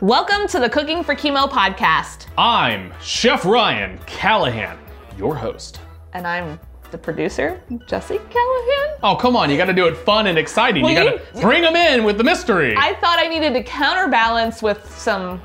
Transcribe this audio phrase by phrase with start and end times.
[0.00, 2.26] Welcome to the Cooking for Chemo podcast.
[2.38, 4.78] I'm Chef Ryan Callahan,
[5.16, 5.80] your host.
[6.12, 6.60] And I'm
[6.92, 8.96] the producer, Jesse Callahan.
[9.02, 10.82] Oh, come on, you gotta do it fun and exciting.
[10.84, 12.74] Well, you gotta bring them in with the mystery.
[12.76, 15.42] I thought I needed to counterbalance with some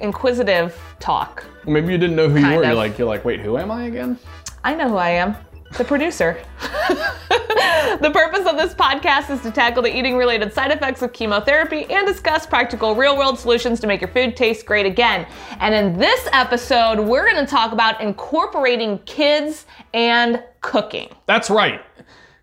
[0.00, 1.44] inquisitive talk.
[1.66, 2.62] Maybe you didn't know who you were.
[2.62, 2.68] of.
[2.68, 4.18] You're like, you're like, wait, who am I again?
[4.64, 5.36] I know who I am.
[5.76, 6.42] The producer.
[8.00, 11.84] the purpose of this podcast is to tackle the eating related side effects of chemotherapy
[11.90, 15.26] and discuss practical real world solutions to make your food taste great again.
[15.60, 21.08] And in this episode, we're going to talk about incorporating kids and cooking.
[21.26, 21.82] That's right.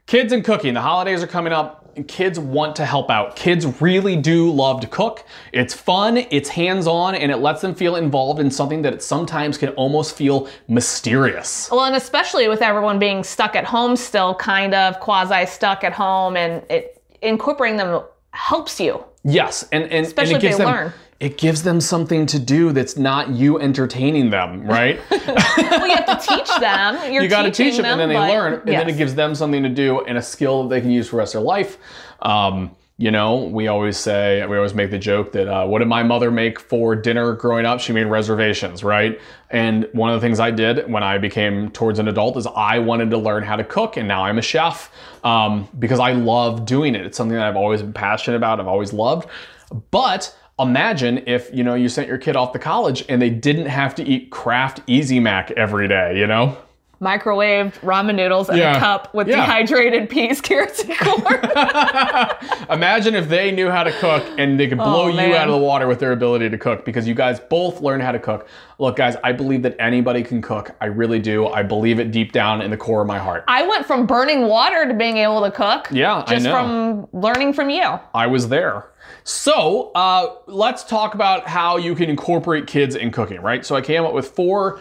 [0.05, 0.73] Kids and cooking.
[0.73, 1.78] The holidays are coming up.
[2.08, 3.35] Kids want to help out.
[3.35, 5.26] Kids really do love to cook.
[5.53, 9.58] It's fun, it's hands on, and it lets them feel involved in something that sometimes
[9.58, 11.70] can almost feel mysterious.
[11.72, 15.94] Well, and especially with everyone being stuck at home still, kind of quasi stuck at
[15.94, 19.03] home, and it incorporating them helps you.
[19.23, 20.94] Yes, and, and, Especially and it if gives they them learn.
[21.19, 24.99] It gives them something to do that's not you entertaining them, right?
[25.69, 26.95] Well, you have to teach them.
[27.13, 29.35] You're you got to teach them, and then they learn, and then it gives them
[29.35, 31.47] something to do and a skill that they can use for the rest of their
[31.47, 31.77] life.
[32.21, 35.88] Um, you know, we always say, we always make the joke that uh, what did
[35.88, 37.79] my mother make for dinner growing up?
[37.79, 39.19] She made reservations, right?
[39.49, 42.79] And one of the things I did when I became towards an adult is I
[42.79, 44.91] wanted to learn how to cook, and now I'm a chef
[45.23, 47.05] um, because I love doing it.
[47.05, 48.59] It's something that I've always been passionate about.
[48.59, 49.29] I've always loved,
[49.91, 50.35] but.
[50.59, 53.95] Imagine if you know you sent your kid off to college and they didn't have
[53.95, 56.57] to eat Kraft Easy Mac every day, you know?
[57.02, 58.75] Microwaved ramen noodles in Yeah.
[58.75, 59.38] a cup with Yeah.
[59.38, 61.39] dehydrated peas, carrots, and corn.
[62.69, 65.33] Imagine if they knew how to cook and they could blow you Oh, man.
[65.36, 68.11] out of the water with their ability to cook because you guys both learn how
[68.11, 68.47] to cook.
[68.80, 70.72] Look, guys, I believe that anybody can cook.
[70.81, 71.47] I really do.
[71.47, 73.44] I believe it deep down in the core of my heart.
[73.47, 75.88] I went from burning water to being able to cook.
[75.91, 78.00] Yeah, I just from learning from you.
[78.13, 78.86] I was there.
[79.23, 83.66] So uh, let's talk about how you can incorporate kids in cooking, right?
[83.66, 84.80] So I came up with four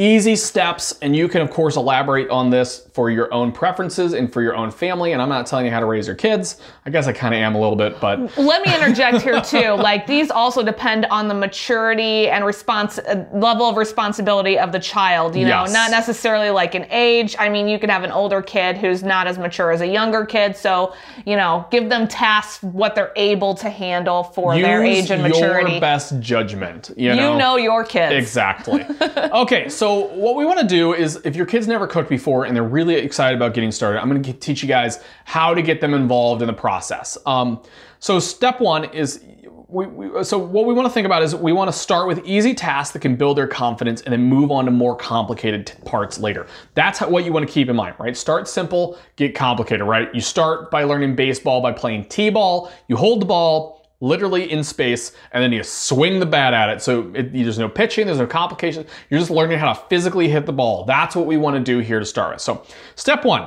[0.00, 4.32] easy steps, and you can, of course, elaborate on this for your own preferences and
[4.32, 5.12] for your own family.
[5.12, 6.58] And I'm not telling you how to raise your kids.
[6.86, 9.60] I guess I kind of am a little bit, but Let me interject here too.
[9.90, 14.78] Like these also depend on the maturity and response uh, level of responsibility of the
[14.78, 15.34] child.
[15.36, 15.72] You know, Yes.
[15.72, 17.34] not necessarily like an age.
[17.38, 20.24] I mean, you could have an older kid who's not as mature as a younger
[20.24, 20.56] kid.
[20.56, 20.94] So
[21.26, 25.72] you know, give them tasks what they're able to handle for their age and maturity.
[25.72, 26.90] your best judgment.
[26.96, 28.14] You know, you know your kids.
[28.14, 28.84] Exactly.
[29.32, 32.54] okay, so what we want to do is if your kids never cooked before and
[32.54, 35.80] they're really excited about getting started, I'm going to teach you guys how to get
[35.80, 37.18] them involved in the process.
[37.26, 37.62] Um,
[37.98, 39.24] so step one is.
[39.72, 42.26] We, we, so what we want to think about is we want to start with
[42.26, 46.18] easy tasks that can build their confidence and then move on to more complicated parts
[46.18, 46.48] later.
[46.74, 48.16] That's how, what you want to keep in mind, right?
[48.16, 50.12] Start simple, get complicated, right?
[50.12, 52.72] You start by learning baseball by playing t-ball.
[52.88, 56.82] You hold the ball, literally in space, and then you swing the bat at it.
[56.82, 58.88] So it, there's no pitching, there's no complications.
[59.10, 60.84] You're just learning how to physically hit the ball.
[60.84, 62.40] That's what we want to do here to start with.
[62.40, 62.64] So,
[62.96, 63.46] step one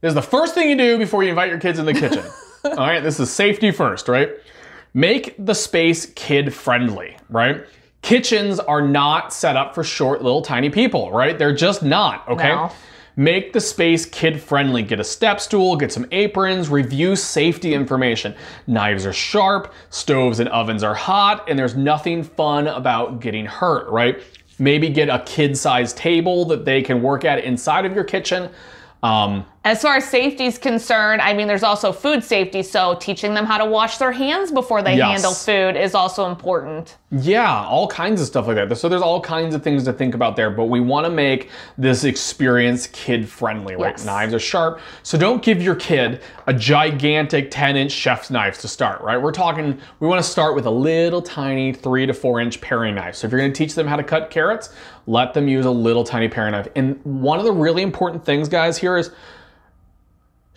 [0.00, 2.24] this is the first thing you do before you invite your kids in the kitchen.
[2.64, 4.30] All right, this is safety first, right?
[4.94, 7.66] Make the space kid friendly, right?
[8.02, 11.36] Kitchens are not set up for short, little, tiny people, right?
[11.36, 12.50] They're just not, okay?
[12.50, 12.70] No.
[13.18, 14.84] Make the space kid friendly.
[14.84, 18.32] Get a step stool, get some aprons, review safety information.
[18.68, 23.88] Knives are sharp, stoves and ovens are hot, and there's nothing fun about getting hurt,
[23.88, 24.22] right?
[24.60, 28.50] Maybe get a kid sized table that they can work at inside of your kitchen.
[29.02, 32.62] Um, As far as safety is concerned, I mean, there's also food safety.
[32.62, 35.10] So teaching them how to wash their hands before they Yes.
[35.10, 36.96] handle food is also important.
[37.10, 38.74] Yeah, all kinds of stuff like that.
[38.78, 41.50] So there's all kinds of things to think about there, but we want to make
[41.76, 43.90] this experience kid friendly, right?
[43.90, 44.06] Yes.
[44.06, 44.80] Knives are sharp.
[45.02, 49.20] So don't give your kid a gigantic 10 inch chef's knife to start, right?
[49.20, 52.94] We're talking, we want to start with a little tiny three to four inch paring
[52.94, 53.16] knife.
[53.16, 54.70] So if you're going to teach them how to cut carrots,
[55.06, 56.68] let them use a little tiny paring knife.
[56.74, 59.10] And one of the really important things, guys, here is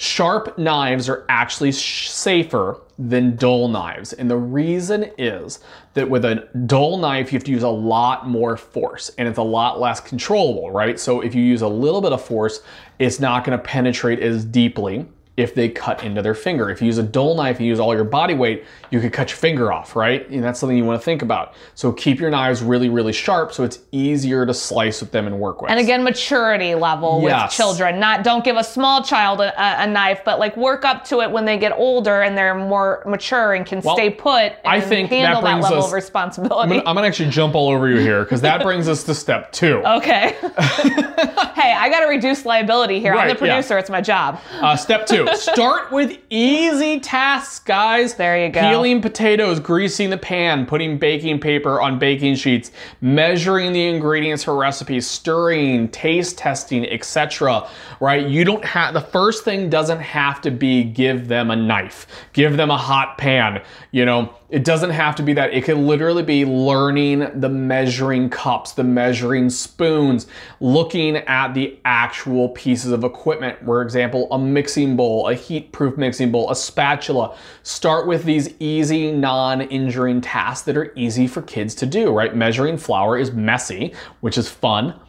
[0.02, 4.14] Sharp knives are actually safer than dull knives.
[4.14, 5.60] And the reason is
[5.94, 9.38] that with a dull knife, you have to use a lot more force and it's
[9.38, 11.00] a lot less controllable, right?
[11.00, 12.62] So if you use a little bit of force,
[12.98, 15.06] it's not going to penetrate as deeply
[15.42, 16.70] if they cut into their finger.
[16.70, 19.30] If you use a dull knife and use all your body weight, you could cut
[19.30, 20.30] your finger off, right?
[20.30, 21.54] And that's something you want to think about.
[21.76, 25.40] So keep your knives really, really sharp so it's easier to slice with them and
[25.40, 25.72] work with.
[25.72, 28.00] And again, maturity level with children.
[28.00, 31.32] Not don't give a small child a, a, knife, but like work up to it
[31.32, 34.82] when they get older and they're more mature and can Well, stay put and I
[34.82, 36.64] think that handle that, brings level us- of responsibility.
[36.64, 39.16] I'm gonna, I'm gonna actually jump all over you here because that brings us to
[39.16, 39.78] step two.
[39.86, 40.36] okay.
[40.42, 43.14] hey, I got to reduce liability here.
[43.14, 43.54] I'm Right, the yeah.
[43.56, 43.78] producer.
[43.78, 44.40] It's my job.
[44.60, 48.16] Uh, step two start with easy tasks, guys.
[48.16, 48.62] There you go.
[48.62, 54.56] Peeling potatoes, greasing the pan, putting baking paper on baking sheets, measuring the ingredients for
[54.56, 57.68] recipes, stirring, taste testing, etc.
[58.00, 58.28] Right?
[58.28, 62.58] You don't have the first thing doesn't have to be give them a knife, give
[62.58, 63.62] them a hot pan,
[63.92, 65.54] you know, it doesn't have to be that.
[65.54, 70.28] It can literally be learning the measuring cups, the measuring spoons,
[70.60, 73.58] looking at the actual pieces of equipment.
[73.64, 77.38] For example, a mixing bowl, a heat proof mixing bowl, a spatula.
[77.64, 82.36] Start with these easy, non injuring tasks that are easy for kids to do, right?
[82.36, 85.00] Measuring flour is messy, which is fun.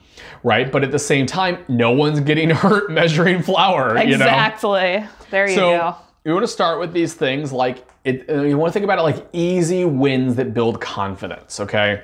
[0.45, 3.97] Right, but at the same time, no one's getting hurt measuring flour.
[4.03, 4.25] You know?
[4.25, 5.05] Exactly.
[5.31, 5.97] There you So go.
[6.25, 8.29] You want to start with these things like it.
[8.29, 11.61] uh, You want to think about it like easy wins that build confidence.
[11.61, 12.03] Okay,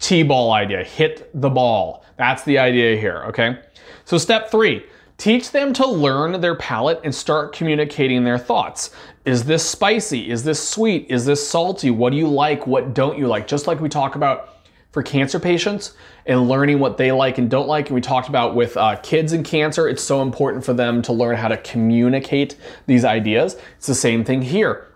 [0.00, 2.04] T-ball idea: hit the ball.
[2.16, 3.24] That's the idea here.
[3.28, 3.58] Okay,
[4.04, 4.84] so step three.
[5.16, 8.92] Teach them to learn their palate and start communicating their thoughts.
[9.26, 10.30] Is this spicy?
[10.30, 11.06] Is this sweet?
[11.10, 11.90] Is this salty?
[11.90, 12.66] What do you like?
[12.66, 13.46] What don't you like?
[13.46, 14.49] Just like we talk about
[14.92, 15.94] for cancer patients
[16.26, 17.86] and learning what they like and don't like.
[17.86, 21.12] And we talked about with uh, kids and cancer, it's so important for them to
[21.12, 22.56] learn how to communicate
[22.86, 23.56] these ideas.
[23.76, 24.86] It's the same thing here.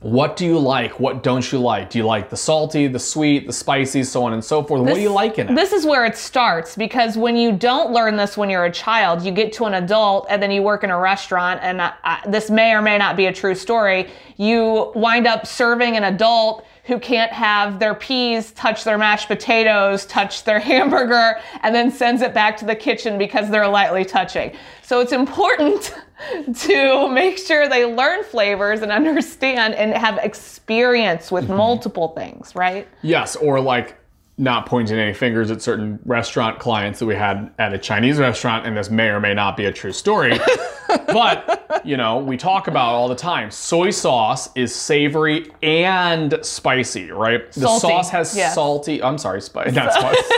[0.00, 1.00] What do you like?
[1.00, 1.90] What don't you like?
[1.90, 4.82] Do you like the salty, the sweet, the spicy, so on and so forth?
[4.82, 5.56] what do you like in it?
[5.56, 9.22] This is where it starts because when you don't learn this when you're a child,
[9.22, 12.18] you get to an adult and then you work in a restaurant, and uh, uh,
[12.28, 14.08] this may or may not be a true story.
[14.36, 20.06] You wind up serving an adult who can't have their peas touch their mashed potatoes,
[20.06, 24.56] touch their hamburger, and then sends it back to the kitchen because they're lightly touching.
[24.82, 25.94] So it's important
[26.60, 31.56] to make sure they learn flavors and understand and have experience with mm-hmm.
[31.56, 32.88] multiple things, right?
[33.02, 33.98] Yes, or like
[34.38, 38.66] not pointing any fingers at certain restaurant clients that we had at a Chinese restaurant,
[38.66, 40.38] and this may or may not be a true story.
[40.88, 43.50] but, you know, we talk about all the time.
[43.50, 47.50] Soy sauce is savory and spicy, right?
[47.52, 48.54] The Salty, sauce has yes.
[48.54, 49.92] salty, I'm sorry, spicy, not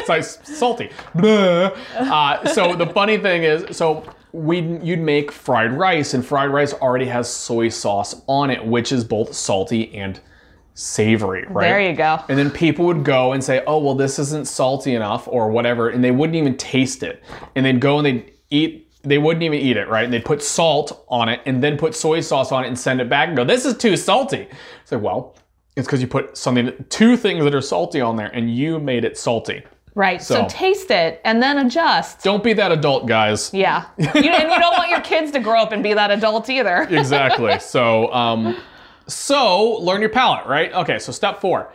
[0.05, 0.91] spicy, salty.
[1.15, 6.73] Uh, so the funny thing is, so we you'd make fried rice, and fried rice
[6.75, 10.21] already has soy sauce on it, which is both salty and
[10.75, 11.69] savory, right?
[11.69, 12.23] There you go.
[12.29, 15.91] And then people would go and say, oh, well, this isn't salty enough or whatever.
[15.91, 17.23] And they wouldn't even taste it.
[17.55, 20.05] And they'd go and they'd eat, they wouldn't even eat it, right?
[20.05, 23.01] And they'd put salt on it and then put soy sauce on it and send
[23.01, 24.47] it back and go, this is too salty.
[24.83, 25.35] It's like, well,
[25.77, 29.05] it's because you put something, two things that are salty on there and you made
[29.05, 29.63] it salty.
[29.95, 30.23] Right.
[30.23, 32.23] So, So- taste it and then adjust.
[32.23, 33.53] Don't be that adult, guys.
[33.55, 33.87] Yeah.
[33.99, 36.87] You, and you don't want your kids to grow up and be that adult either.
[36.91, 37.59] exactly.
[37.59, 38.57] So, um,
[39.07, 40.73] so learn your palate, right?
[40.73, 41.73] Okay, so step four.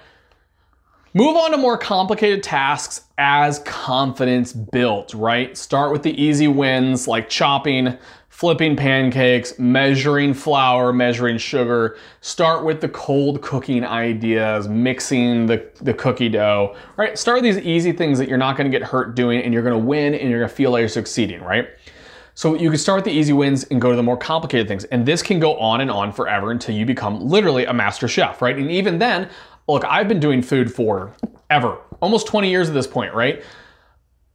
[1.15, 5.55] Move on to more complicated tasks as confidence built, right?
[5.55, 7.97] Start with the easy wins like chopping,
[8.27, 11.97] flipping pancakes, measuring flour, measuring sugar.
[12.19, 17.17] Start with the cold cooking ideas, mixing the, the cookie dough, right?
[17.17, 19.77] Start with these easy things that you're not gonna get hurt doing and you're gonna
[19.77, 21.69] win and you're gonna feel like you're succeeding, right?
[22.33, 24.83] So you can start with the easy wins and go to the more complicated things.
[24.83, 28.41] And this can go on and on forever until you become literally a master chef,
[28.41, 28.57] right?
[28.57, 29.29] And even then,
[29.67, 31.13] look, I've been doing food for
[31.49, 33.43] ever, almost 20 years at this point, right?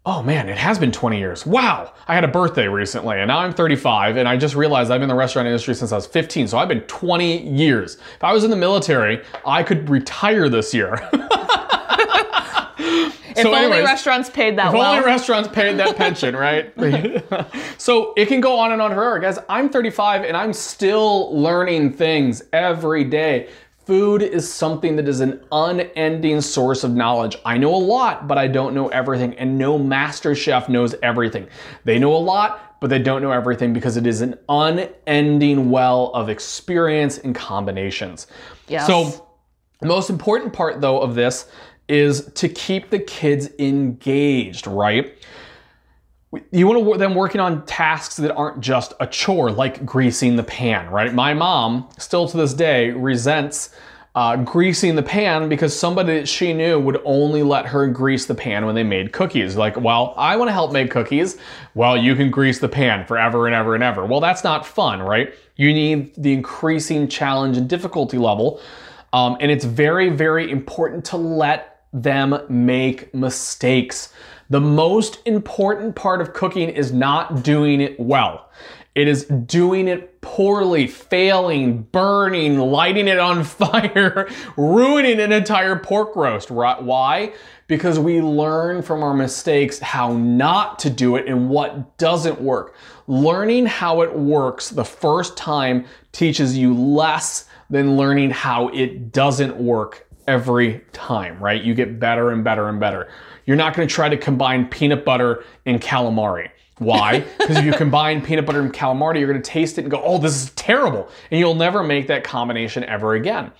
[0.06, 1.44] Oh man, it has been 20 years.
[1.44, 1.92] Wow.
[2.08, 5.02] I had a birthday recently and now I'm 35 and I just realized I've been
[5.04, 6.48] in the restaurant industry since I was 15.
[6.48, 7.96] So I've been 20 years.
[8.16, 11.08] If I was in the military, I could retire this year.
[13.36, 14.92] If only restaurants paid that If well.
[14.92, 16.72] only restaurants paid that pension, right?
[17.78, 19.18] so it can go on and on forever.
[19.18, 23.48] Guys, I'm 35 and I'm still learning things every day.
[23.90, 27.36] Food is something that is an unending source of knowledge.
[27.44, 31.48] I know a lot, but I don't know everything, and no master chef knows everything.
[31.82, 36.12] They know a lot, but they don't know everything because it is an unending well
[36.14, 38.28] of experience and combinations.
[38.68, 38.86] Yes.
[38.86, 39.26] So
[39.80, 41.50] the most important part, though, of this
[41.88, 45.18] is to keep the kids engaged, right?
[46.52, 50.88] You want them working on tasks that aren't just a chore, like greasing the pan,
[50.88, 51.12] right?
[51.12, 53.70] My mom, still to this day, resents
[54.14, 58.34] uh, greasing the pan because somebody that she knew would only let her grease the
[58.34, 59.56] pan when they made cookies.
[59.56, 61.38] Like, well, I want to help make cookies.
[61.74, 64.04] Well, you can grease the pan forever and ever and ever.
[64.04, 65.32] Well, that's not fun, right?
[65.56, 68.60] You need the increasing challenge and difficulty level.
[69.12, 74.12] Um, and it's very, very important to let them make mistakes.
[74.50, 78.50] The most important part of cooking is not doing it well.
[78.96, 86.16] It is doing it poorly, failing, burning, lighting it on fire, ruining an entire pork
[86.16, 86.50] roast.
[86.50, 86.82] Right?
[86.82, 87.32] Why?
[87.68, 92.74] Because we learn from our mistakes how not to do it and what doesn't work.
[93.06, 99.56] Learning how it works the first time teaches you less than learning how it doesn't
[99.56, 101.62] work every time, right?
[101.62, 103.08] You get better and better and better.
[103.46, 106.50] You're not going to try to combine peanut butter and calamari.
[106.78, 107.24] Why?
[107.38, 110.02] Because if you combine peanut butter and calamari, you're going to taste it and go,
[110.02, 111.08] oh, this is terrible.
[111.30, 113.50] And you'll never make that combination ever again.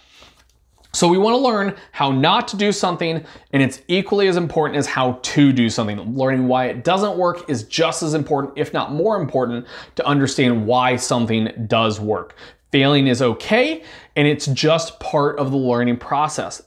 [0.92, 4.76] So we want to learn how not to do something, and it's equally as important
[4.76, 6.16] as how to do something.
[6.16, 10.66] Learning why it doesn't work is just as important, if not more important, to understand
[10.66, 12.34] why something does work.
[12.70, 13.82] Failing is okay,
[14.16, 16.62] and it's just part of the learning process.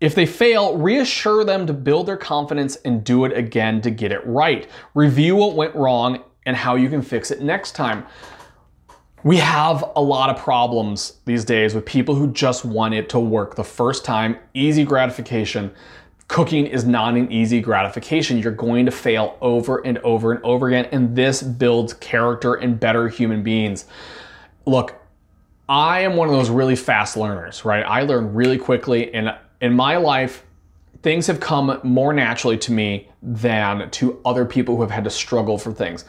[0.00, 4.12] If they fail, reassure them to build their confidence and do it again to get
[4.12, 4.68] it right.
[4.94, 8.04] Review what went wrong and how you can fix it next time.
[9.24, 13.20] We have a lot of problems these days with people who just want it to
[13.20, 15.70] work the first time, easy gratification.
[16.26, 18.38] Cooking is not an easy gratification.
[18.38, 22.80] You're going to fail over and over and over again, and this builds character and
[22.80, 23.84] better human beings.
[24.66, 24.96] Look,
[25.72, 27.82] I am one of those really fast learners, right?
[27.82, 30.44] I learn really quickly, and in my life,
[31.02, 35.10] things have come more naturally to me than to other people who have had to
[35.10, 36.04] struggle for things.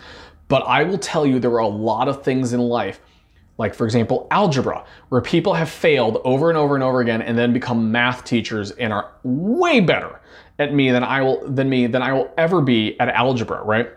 [0.49, 2.99] But I will tell you, there are a lot of things in life,
[3.57, 7.37] like for example, algebra, where people have failed over and over and over again and
[7.37, 10.19] then become math teachers and are way better
[10.59, 13.89] at me than I will than me than I will ever be at algebra, right?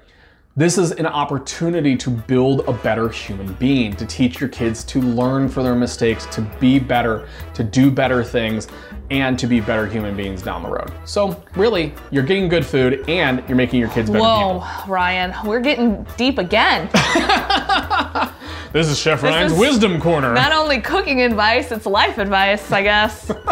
[0.58, 5.02] This is an opportunity to build a better human being, to teach your kids to
[5.02, 8.66] learn from their mistakes, to be better, to do better things,
[9.10, 10.90] and to be better human beings down the road.
[11.04, 14.90] So, really, you're getting good food and you're making your kids better Whoa, people.
[14.90, 16.88] Ryan, we're getting deep again.
[18.72, 20.34] This is Chef Ryan's is Wisdom Corner.
[20.34, 23.30] Not only cooking advice, it's life advice, I guess.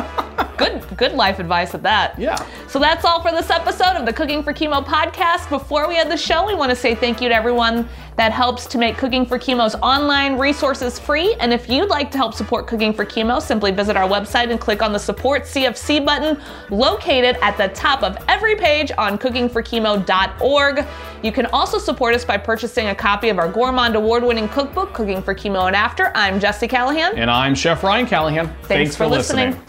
[0.57, 2.19] good good life advice at that.
[2.19, 2.45] Yeah.
[2.69, 5.49] So that's all for this episode of the Cooking for Chemo podcast.
[5.49, 8.67] Before we end the show, we want to say thank you to everyone that helps
[8.67, 11.35] to make Cooking for Chemo's online resources free.
[11.41, 14.61] And if you'd like to help support Cooking for Chemo, simply visit our website and
[14.61, 20.87] click on the Support CFC button located at the top of every page on cookingforchemo.org.
[21.23, 24.93] You can also support us by purchasing a copy of our Gourmand Award winning cookbook,
[24.93, 26.13] Cooking for Chemo and After.
[26.15, 27.17] I'm Jesse Callahan.
[27.17, 28.55] And I'm Chef Ryan Callahan.
[28.65, 29.61] Thanks for listening.